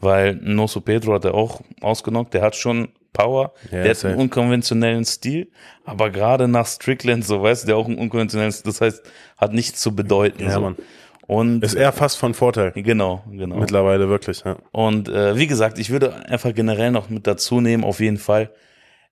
weil 0.00 0.34
Nosso 0.36 0.80
Pedro 0.80 1.12
hat 1.14 1.24
er 1.26 1.34
auch 1.34 1.60
ausgenockt, 1.82 2.32
der 2.32 2.40
hat 2.42 2.56
schon 2.56 2.88
Power, 3.12 3.52
Ja, 3.70 3.82
der 3.82 3.90
hat 3.90 3.96
safe. 3.98 4.14
einen 4.14 4.22
unkonventionellen 4.22 5.04
Stil, 5.04 5.50
aber 5.84 6.08
gerade 6.08 6.48
nach 6.48 6.66
Strickland, 6.66 7.26
so 7.26 7.42
weißt 7.42 7.64
du, 7.64 7.66
der 7.66 7.76
auch 7.76 7.86
einen 7.86 7.98
unkonventionellen 7.98 8.52
Stil, 8.52 8.72
das 8.72 8.80
heißt, 8.80 9.02
hat 9.36 9.52
nichts 9.52 9.82
zu 9.82 9.94
bedeuten. 9.94 10.44
Ja, 10.44 10.52
so. 10.52 10.60
Mann. 10.62 10.76
Und 11.26 11.62
Ist 11.64 11.74
eher 11.74 11.92
fast 11.92 12.18
von 12.18 12.34
Vorteil. 12.34 12.72
genau, 12.72 13.22
genau. 13.30 13.56
Mittlerweile 13.56 14.08
wirklich, 14.08 14.42
ja. 14.44 14.56
Und 14.72 15.08
äh, 15.08 15.36
wie 15.36 15.46
gesagt, 15.46 15.78
ich 15.78 15.90
würde 15.90 16.26
einfach 16.28 16.54
generell 16.54 16.90
noch 16.90 17.08
mit 17.08 17.26
dazu 17.26 17.60
nehmen, 17.60 17.84
auf 17.84 18.00
jeden 18.00 18.18
Fall. 18.18 18.50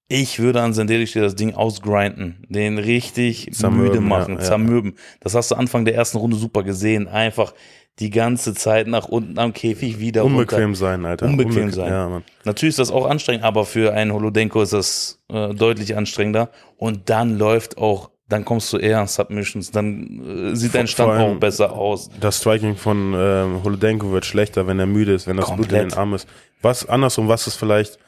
Ich 0.09 0.41
würde 0.41 0.61
an 0.61 0.73
Sendeli 0.73 1.07
Stelle 1.07 1.27
das 1.27 1.37
Ding 1.37 1.55
ausgrinden, 1.55 2.45
den 2.49 2.79
richtig 2.79 3.51
Zermürben, 3.53 3.89
müde 3.91 4.01
machen, 4.01 4.35
ja, 4.35 4.41
ja. 4.41 4.45
zermürben. 4.45 4.95
Das 5.21 5.37
hast 5.37 5.53
du 5.53 5.55
Anfang 5.55 5.85
der 5.85 5.95
ersten 5.95 6.19
Runde 6.19 6.37
super 6.37 6.65
gesehen. 6.65 7.07
Einfach 7.07 7.55
die 8.01 8.11
ganze 8.11 8.55
Zeit 8.55 8.89
nach 8.89 9.07
unten 9.07 9.39
am 9.39 9.53
Käfig 9.53 10.01
wieder 10.01 10.25
Unbequem 10.25 10.63
runter. 10.65 10.79
sein, 10.79 11.05
Alter. 11.05 11.27
Unbequem 11.27 11.71
sein. 11.71 11.93
Ja, 11.93 12.09
Mann. 12.09 12.25
Natürlich 12.45 12.73
ist 12.73 12.79
das 12.79 12.91
auch 12.91 13.07
anstrengend, 13.07 13.45
aber 13.45 13.65
für 13.65 13.93
einen 13.93 14.13
Holodenko 14.13 14.63
ist 14.63 14.73
das 14.73 15.23
äh, 15.29 15.55
deutlich 15.55 15.97
anstrengender. 15.97 16.51
Und 16.77 17.09
dann 17.09 17.39
läuft 17.39 17.79
auch, 17.79 18.11
dann 18.31 18.45
kommst 18.45 18.73
du 18.73 18.79
eher 18.79 19.01
an 19.01 19.09
Submissions, 19.09 19.71
dann 19.71 20.53
äh, 20.53 20.57
sieht 20.57 20.75
dein 20.75 20.87
Stand 20.87 21.21
auch 21.21 21.39
besser 21.39 21.73
aus. 21.73 22.09
Das 22.21 22.39
Striking 22.39 22.77
von 22.77 23.13
ähm, 23.17 23.63
Holodenko 23.65 24.13
wird 24.13 24.25
schlechter, 24.25 24.67
wenn 24.67 24.79
er 24.79 24.87
müde 24.87 25.13
ist, 25.13 25.27
wenn 25.27 25.37
das 25.37 25.47
Blut 25.47 25.67
in 25.67 25.69
Komplett. 25.69 25.93
den 25.93 25.99
Arm 25.99 26.15
ist. 26.15 26.29
Was 26.63 26.89
andersrum, 26.89 27.29
was 27.29 27.47
ist 27.47 27.57
vielleicht, 27.57 27.99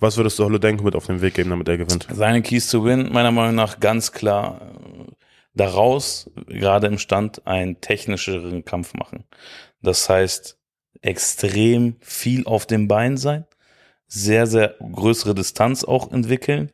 was 0.00 0.16
würdest 0.16 0.38
du 0.38 0.44
Holodenko 0.44 0.84
mit 0.84 0.96
auf 0.96 1.06
den 1.06 1.20
Weg 1.22 1.34
geben, 1.34 1.50
damit 1.50 1.68
er 1.68 1.78
gewinnt? 1.78 2.08
Seine 2.12 2.42
Keys 2.42 2.68
to 2.68 2.84
Win, 2.84 3.12
meiner 3.12 3.30
Meinung 3.30 3.54
nach 3.54 3.78
ganz 3.78 4.10
klar, 4.10 4.60
äh, 4.60 5.12
daraus 5.54 6.28
gerade 6.48 6.88
im 6.88 6.98
Stand 6.98 7.46
einen 7.46 7.80
technischeren 7.80 8.64
Kampf 8.64 8.94
machen. 8.94 9.24
Das 9.82 10.08
heißt, 10.08 10.58
extrem 11.00 11.96
viel 12.00 12.44
auf 12.44 12.66
dem 12.66 12.88
Bein 12.88 13.16
sein, 13.16 13.46
sehr, 14.08 14.48
sehr 14.48 14.74
größere 14.80 15.34
Distanz 15.34 15.84
auch 15.84 16.10
entwickeln 16.10 16.72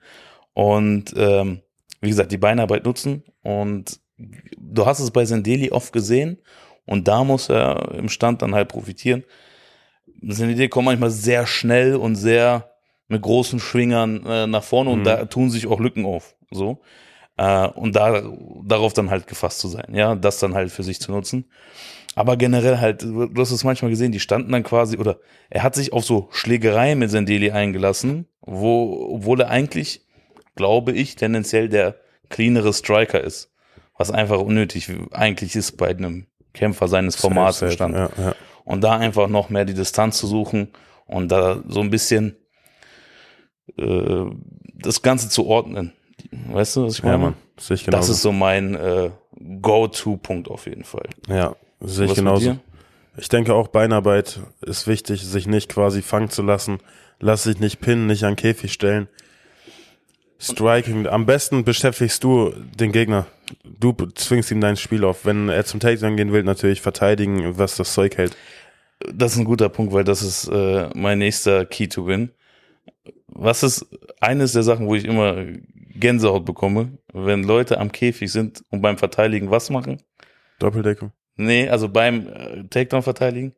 und 0.54 1.12
ähm, 1.16 1.60
wie 2.00 2.08
gesagt, 2.08 2.32
die 2.32 2.38
Beinarbeit 2.38 2.84
nutzen. 2.84 3.24
Und 3.42 4.00
du 4.58 4.86
hast 4.86 5.00
es 5.00 5.10
bei 5.10 5.24
Sendeli 5.24 5.70
oft 5.70 5.92
gesehen 5.92 6.38
und 6.84 7.08
da 7.08 7.24
muss 7.24 7.48
er 7.48 7.94
im 7.94 8.08
Stand 8.08 8.42
dann 8.42 8.54
halt 8.54 8.68
profitieren. 8.68 9.24
Sendeli 10.22 10.68
kommt 10.68 10.86
manchmal 10.86 11.10
sehr 11.10 11.46
schnell 11.46 11.96
und 11.96 12.16
sehr 12.16 12.70
mit 13.08 13.22
großen 13.22 13.60
Schwingern 13.60 14.24
äh, 14.26 14.46
nach 14.46 14.64
vorne 14.64 14.90
und 14.90 15.00
mhm. 15.00 15.04
da 15.04 15.24
tun 15.26 15.50
sich 15.50 15.66
auch 15.66 15.80
Lücken 15.80 16.04
auf. 16.04 16.34
So. 16.50 16.80
Äh, 17.36 17.68
und 17.68 17.94
da, 17.94 18.22
darauf 18.64 18.92
dann 18.92 19.10
halt 19.10 19.26
gefasst 19.26 19.60
zu 19.60 19.68
sein, 19.68 19.94
ja, 19.94 20.14
das 20.14 20.38
dann 20.38 20.54
halt 20.54 20.70
für 20.70 20.82
sich 20.82 21.00
zu 21.00 21.12
nutzen. 21.12 21.46
Aber 22.14 22.38
generell 22.38 22.78
halt, 22.78 23.02
du 23.02 23.30
hast 23.36 23.50
es 23.50 23.62
manchmal 23.62 23.90
gesehen, 23.90 24.10
die 24.10 24.20
standen 24.20 24.50
dann 24.50 24.62
quasi, 24.62 24.96
oder 24.96 25.18
er 25.50 25.62
hat 25.62 25.74
sich 25.74 25.92
auf 25.92 26.02
so 26.02 26.28
Schlägereien 26.30 26.98
mit 26.98 27.10
Sendeli 27.10 27.50
eingelassen, 27.50 28.26
wo, 28.40 29.10
obwohl 29.12 29.42
er 29.42 29.50
eigentlich, 29.50 30.05
glaube 30.56 30.92
ich, 30.92 31.14
tendenziell 31.14 31.68
der 31.68 31.96
cleanere 32.28 32.72
Striker 32.72 33.20
ist. 33.20 33.52
Was 33.96 34.10
einfach 34.10 34.40
unnötig 34.40 34.90
eigentlich 35.12 35.56
ist 35.56 35.76
bei 35.76 35.88
einem 35.88 36.26
Kämpfer 36.52 36.88
seines 36.88 37.16
Formats 37.16 37.62
im 37.62 37.70
Stand. 37.70 37.94
Ja, 37.94 38.10
ja. 38.18 38.34
Und 38.64 38.82
da 38.82 38.96
einfach 38.96 39.28
noch 39.28 39.48
mehr 39.48 39.64
die 39.64 39.74
Distanz 39.74 40.18
zu 40.18 40.26
suchen 40.26 40.68
und 41.06 41.28
da 41.30 41.62
so 41.68 41.80
ein 41.80 41.90
bisschen 41.90 42.36
äh, 43.78 44.24
das 44.74 45.02
Ganze 45.02 45.28
zu 45.28 45.46
ordnen. 45.46 45.92
Weißt 46.50 46.76
du, 46.76 46.84
was 46.84 46.94
ich 46.94 47.02
meine? 47.04 47.14
Ja, 47.14 47.18
Mann. 47.18 47.34
Das, 47.56 47.70
ich 47.70 47.84
das 47.84 48.08
ist 48.08 48.22
so 48.22 48.32
mein 48.32 48.74
äh, 48.74 49.10
Go-To-Punkt 49.60 50.50
auf 50.50 50.66
jeden 50.66 50.84
Fall. 50.84 51.08
Ja, 51.28 51.54
sehe 51.80 52.06
ich 52.06 52.14
genauso. 52.14 52.58
Ich 53.16 53.28
denke 53.28 53.54
auch 53.54 53.68
Beinarbeit 53.68 54.40
ist 54.60 54.86
wichtig, 54.86 55.24
sich 55.24 55.46
nicht 55.46 55.70
quasi 55.70 56.02
fangen 56.02 56.28
zu 56.28 56.42
lassen. 56.42 56.78
Lass 57.18 57.44
dich 57.44 57.60
nicht 57.60 57.80
pinnen, 57.80 58.06
nicht 58.06 58.24
an 58.24 58.36
Käfig 58.36 58.72
stellen. 58.72 59.08
Striking, 60.38 61.06
am 61.06 61.24
besten 61.24 61.64
beschäftigst 61.64 62.22
du 62.22 62.52
den 62.78 62.92
Gegner. 62.92 63.26
Du 63.64 63.92
zwingst 64.14 64.50
ihm 64.50 64.60
dein 64.60 64.76
Spiel 64.76 65.04
auf. 65.04 65.24
Wenn 65.24 65.48
er 65.48 65.64
zum 65.64 65.80
Takedown 65.80 66.16
gehen 66.16 66.32
will, 66.32 66.42
natürlich 66.42 66.82
verteidigen, 66.82 67.58
was 67.58 67.76
das 67.76 67.94
Zeug 67.94 68.16
hält. 68.16 68.36
Das 69.12 69.32
ist 69.32 69.38
ein 69.38 69.44
guter 69.44 69.68
Punkt, 69.68 69.92
weil 69.92 70.04
das 70.04 70.22
ist 70.22 70.48
äh, 70.48 70.88
mein 70.94 71.18
nächster 71.18 71.64
Key 71.64 71.88
to 71.88 72.06
Win. 72.06 72.30
Was 73.28 73.62
ist 73.62 73.86
eines 74.20 74.52
der 74.52 74.62
Sachen, 74.62 74.86
wo 74.86 74.94
ich 74.94 75.04
immer 75.04 75.44
Gänsehaut 75.94 76.44
bekomme, 76.44 76.98
wenn 77.12 77.44
Leute 77.44 77.78
am 77.78 77.92
Käfig 77.92 78.30
sind 78.30 78.62
und 78.70 78.82
beim 78.82 78.98
Verteidigen 78.98 79.50
was 79.50 79.70
machen? 79.70 80.02
Doppeldeckung. 80.58 81.12
Nee, 81.36 81.68
also 81.68 81.88
beim 81.88 82.28
äh, 82.28 82.64
Takedown 82.68 83.02
verteidigen, 83.02 83.54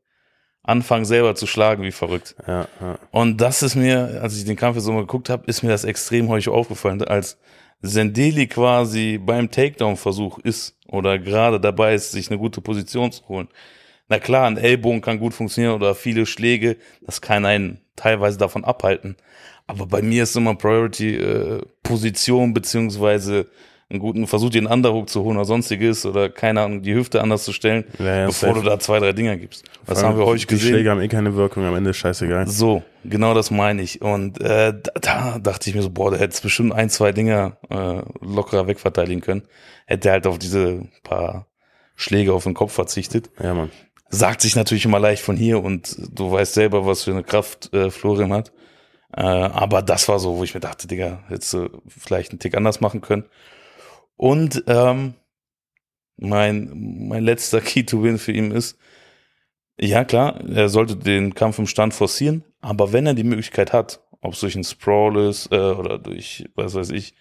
anfangen 0.68 1.06
selber 1.06 1.34
zu 1.34 1.46
schlagen 1.46 1.82
wie 1.82 1.92
verrückt. 1.92 2.36
Ja, 2.46 2.68
ja. 2.80 2.98
Und 3.10 3.40
das 3.40 3.62
ist 3.62 3.74
mir, 3.74 4.20
als 4.22 4.36
ich 4.36 4.44
den 4.44 4.56
Kampf 4.56 4.76
jetzt 4.76 4.84
so 4.84 4.92
mal 4.92 5.00
geguckt 5.00 5.30
habe, 5.30 5.46
ist 5.46 5.62
mir 5.62 5.70
das 5.70 5.84
extrem 5.84 6.28
häufig 6.28 6.50
aufgefallen, 6.50 7.02
als 7.02 7.38
Sendeli 7.80 8.46
quasi 8.46 9.18
beim 9.18 9.50
Takedown-Versuch 9.50 10.38
ist 10.40 10.76
oder 10.86 11.18
gerade 11.18 11.58
dabei 11.58 11.94
ist, 11.94 12.12
sich 12.12 12.30
eine 12.30 12.38
gute 12.38 12.60
Position 12.60 13.10
zu 13.10 13.26
holen. 13.28 13.48
Na 14.08 14.18
klar, 14.18 14.46
ein 14.46 14.58
Ellbogen 14.58 15.00
kann 15.00 15.18
gut 15.18 15.32
funktionieren 15.32 15.74
oder 15.74 15.94
viele 15.94 16.26
Schläge, 16.26 16.76
das 17.00 17.20
kann 17.20 17.46
einen 17.46 17.80
teilweise 17.96 18.36
davon 18.36 18.64
abhalten. 18.64 19.16
Aber 19.66 19.86
bei 19.86 20.02
mir 20.02 20.24
ist 20.24 20.36
immer 20.36 20.54
Priority 20.54 21.16
äh, 21.16 21.62
Position 21.82 22.52
beziehungsweise 22.52 23.48
einen 23.90 24.00
guten 24.00 24.26
Versuch, 24.26 24.50
den 24.50 24.66
Underhook 24.66 25.08
zu 25.08 25.22
holen 25.22 25.38
oder 25.38 25.46
sonstiges 25.46 26.04
oder 26.04 26.28
keine 26.28 26.60
Ahnung, 26.60 26.82
die 26.82 26.94
Hüfte 26.94 27.22
anders 27.22 27.44
zu 27.44 27.54
stellen, 27.54 27.84
ja, 27.98 28.16
ja, 28.16 28.26
bevor 28.26 28.50
safe. 28.50 28.60
du 28.60 28.68
da 28.68 28.78
zwei, 28.78 28.98
drei 28.98 29.12
Dinger 29.12 29.36
gibst. 29.38 29.64
Das 29.86 30.02
haben 30.02 30.18
wir 30.18 30.26
heute 30.26 30.46
gesehen. 30.46 30.66
Die 30.66 30.72
Schläge 30.74 30.90
haben 30.90 31.00
eh 31.00 31.08
keine 31.08 31.34
Wirkung, 31.34 31.64
am 31.64 31.74
Ende 31.74 31.90
ist 31.90 31.96
scheißegal. 31.96 32.46
So, 32.48 32.82
genau 33.04 33.32
das 33.32 33.50
meine 33.50 33.80
ich. 33.80 34.02
Und 34.02 34.40
äh, 34.42 34.74
da, 34.74 34.92
da 35.00 35.38
dachte 35.38 35.70
ich 35.70 35.76
mir 35.76 35.80
so, 35.80 35.88
boah, 35.88 36.10
der 36.10 36.20
hätte 36.20 36.40
bestimmt 36.42 36.74
ein, 36.74 36.90
zwei 36.90 37.12
Dinger 37.12 37.56
äh, 37.70 38.02
lockerer 38.20 38.66
wegverteidigen 38.66 39.22
können. 39.22 39.42
Hätte 39.86 40.10
halt 40.10 40.26
auf 40.26 40.38
diese 40.38 40.82
paar 41.02 41.46
Schläge 41.96 42.34
auf 42.34 42.44
den 42.44 42.54
Kopf 42.54 42.72
verzichtet. 42.72 43.30
Ja, 43.42 43.54
Mann. 43.54 43.70
Sagt 44.10 44.42
sich 44.42 44.54
natürlich 44.54 44.84
immer 44.84 45.00
leicht 45.00 45.22
von 45.22 45.36
hier 45.36 45.62
und 45.62 45.96
du 46.14 46.30
weißt 46.30 46.52
selber, 46.52 46.84
was 46.84 47.04
für 47.04 47.10
eine 47.12 47.22
Kraft 47.22 47.72
äh, 47.72 47.90
Florian 47.90 48.34
hat. 48.34 48.52
Äh, 49.16 49.22
aber 49.22 49.80
das 49.80 50.08
war 50.08 50.18
so, 50.18 50.36
wo 50.36 50.44
ich 50.44 50.52
mir 50.52 50.60
dachte, 50.60 50.86
Digga, 50.86 51.24
hättest 51.28 51.54
du 51.54 51.82
vielleicht 51.88 52.32
einen 52.32 52.38
Tick 52.38 52.54
anders 52.54 52.80
machen 52.82 53.00
können. 53.00 53.24
Und 54.18 54.64
ähm, 54.66 55.14
mein, 56.16 57.06
mein 57.08 57.22
letzter 57.22 57.60
Key 57.62 57.84
to 57.84 58.02
Win 58.02 58.18
für 58.18 58.32
ihn 58.32 58.50
ist, 58.50 58.76
ja 59.80 60.04
klar, 60.04 60.44
er 60.44 60.68
sollte 60.68 60.96
den 60.96 61.34
Kampf 61.34 61.58
im 61.58 61.68
Stand 61.68 61.94
forcieren, 61.94 62.44
aber 62.60 62.92
wenn 62.92 63.06
er 63.06 63.14
die 63.14 63.24
Möglichkeit 63.24 63.72
hat, 63.72 64.00
ob 64.20 64.34
es 64.34 64.40
durch 64.40 64.56
einen 64.56 64.64
Sprawl 64.64 65.16
ist 65.28 65.52
äh, 65.52 65.56
oder 65.56 65.98
durch, 65.98 66.44
was 66.56 66.74
weiß 66.74 66.90
ich, 66.90 67.14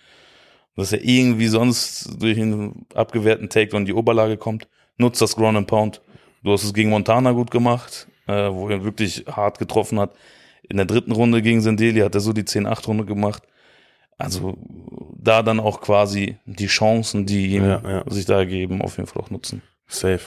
dass 0.76 0.92
er 0.92 1.04
irgendwie 1.04 1.48
sonst 1.48 2.22
durch 2.22 2.40
einen 2.40 2.88
abgewehrten 2.96 3.50
Take 3.50 3.78
in 3.78 3.86
die 3.86 3.94
Oberlage 3.94 4.38
kommt, 4.38 4.68
nutzt 4.98 5.22
das 5.22 5.36
Ground 5.36 5.58
and 5.58 5.68
Pound. 5.68 6.02
Du 6.44 6.52
hast 6.52 6.64
es 6.64 6.74
gegen 6.74 6.90
Montana 6.90 7.32
gut 7.32 7.52
gemacht, 7.52 8.08
äh, 8.26 8.52
wo 8.52 8.70
er 8.70 8.84
wirklich 8.84 9.26
hart 9.28 9.60
getroffen 9.60 10.00
hat. 10.00 10.16
In 10.68 10.78
der 10.78 10.88
dritten 10.88 11.12
Runde 11.12 11.44
gegen 11.44 11.62
Sendeli 11.62 12.00
hat 12.00 12.16
er 12.16 12.22
so 12.22 12.34
die 12.34 12.44
10-8-Runde 12.44 13.06
gemacht. 13.06 13.44
Also 14.18 14.58
da 15.16 15.44
dann 15.44 15.60
auch 15.60 15.82
quasi 15.82 16.38
die 16.46 16.68
Chancen, 16.68 17.26
die 17.26 17.56
ja, 17.56 17.82
ja. 17.82 18.04
sich 18.10 18.26
da 18.26 18.38
ergeben, 18.38 18.82
auf 18.82 18.98
jeden 18.98 19.08
Fall 19.08 19.22
auch 19.22 19.30
nutzen. 19.30 19.62
Safe. 19.88 20.22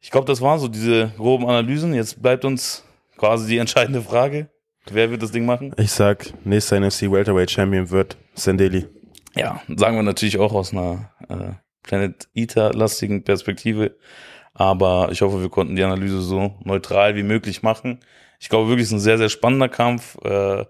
Ich 0.00 0.10
glaube, 0.10 0.26
das 0.26 0.40
waren 0.40 0.58
so 0.58 0.68
diese 0.68 1.12
groben 1.16 1.46
Analysen. 1.46 1.92
Jetzt 1.92 2.22
bleibt 2.22 2.44
uns 2.44 2.84
quasi 3.16 3.48
die 3.48 3.58
entscheidende 3.58 4.00
Frage. 4.00 4.48
Wer 4.90 5.10
wird 5.10 5.22
das 5.22 5.30
Ding 5.30 5.44
machen? 5.44 5.74
Ich 5.76 5.92
sag, 5.92 6.32
nächster 6.44 6.80
NFC 6.80 7.02
Welterweight 7.02 7.50
Champion 7.50 7.90
wird 7.90 8.16
Sendeli. 8.34 8.86
Ja, 9.36 9.60
sagen 9.76 9.96
wir 9.96 10.02
natürlich 10.02 10.38
auch 10.38 10.54
aus 10.54 10.72
einer 10.72 11.10
äh, 11.28 11.52
Planet 11.82 12.28
Eater-lastigen 12.34 13.22
Perspektive. 13.22 13.96
Aber 14.54 15.10
ich 15.12 15.22
hoffe, 15.22 15.40
wir 15.40 15.48
konnten 15.48 15.76
die 15.76 15.84
Analyse 15.84 16.20
so 16.20 16.54
neutral 16.64 17.14
wie 17.14 17.22
möglich 17.22 17.62
machen. 17.62 18.00
Ich 18.40 18.48
glaube 18.48 18.68
wirklich, 18.68 18.84
es 18.84 18.88
ist 18.88 18.98
ein 18.98 19.00
sehr, 19.00 19.18
sehr 19.18 19.28
spannender 19.28 19.68
Kampf, 19.68 20.16
äh, 20.24 20.64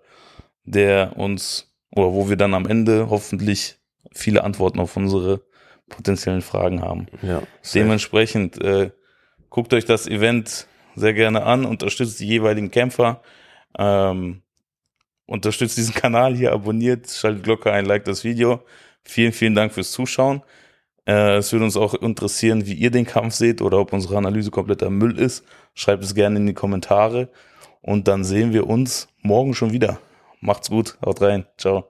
der 0.64 1.16
uns, 1.16 1.69
oder 1.94 2.12
wo 2.12 2.28
wir 2.28 2.36
dann 2.36 2.54
am 2.54 2.66
Ende 2.66 3.10
hoffentlich 3.10 3.78
viele 4.12 4.44
Antworten 4.44 4.80
auf 4.80 4.96
unsere 4.96 5.42
potenziellen 5.88 6.42
Fragen 6.42 6.82
haben. 6.82 7.06
Ja, 7.22 7.42
Dementsprechend 7.74 8.62
äh, 8.62 8.90
guckt 9.50 9.74
euch 9.74 9.84
das 9.84 10.06
Event 10.06 10.66
sehr 10.94 11.14
gerne 11.14 11.42
an, 11.44 11.64
unterstützt 11.64 12.20
die 12.20 12.26
jeweiligen 12.26 12.70
Kämpfer, 12.70 13.22
ähm, 13.78 14.42
unterstützt 15.26 15.76
diesen 15.76 15.94
Kanal 15.94 16.34
hier, 16.34 16.52
abonniert, 16.52 17.10
schaltet 17.10 17.44
Glocke 17.44 17.72
ein, 17.72 17.84
liked 17.84 18.08
das 18.08 18.24
Video. 18.24 18.62
Vielen, 19.02 19.32
vielen 19.32 19.54
Dank 19.54 19.72
fürs 19.72 19.92
Zuschauen. 19.92 20.42
Äh, 21.06 21.36
es 21.38 21.52
würde 21.52 21.64
uns 21.64 21.76
auch 21.76 21.94
interessieren, 21.94 22.66
wie 22.66 22.74
ihr 22.74 22.90
den 22.90 23.06
Kampf 23.06 23.34
seht 23.34 23.62
oder 23.62 23.78
ob 23.78 23.92
unsere 23.92 24.16
Analyse 24.16 24.50
kompletter 24.50 24.90
Müll 24.90 25.18
ist. 25.18 25.44
Schreibt 25.74 26.04
es 26.04 26.14
gerne 26.14 26.38
in 26.38 26.46
die 26.46 26.54
Kommentare. 26.54 27.28
Und 27.80 28.08
dann 28.08 28.24
sehen 28.24 28.52
wir 28.52 28.68
uns 28.68 29.08
morgen 29.22 29.54
schon 29.54 29.72
wieder. 29.72 29.98
Macht's 30.40 30.68
gut, 30.68 30.98
haut 31.04 31.20
rein, 31.22 31.46
ciao. 31.56 31.88